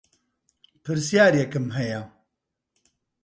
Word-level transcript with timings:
پرسیارێکم 0.83 1.65
هەیە 1.77 2.01